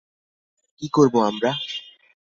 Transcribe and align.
কি 0.81 0.87
করবো 0.93 1.19
আমরা? 1.23 1.51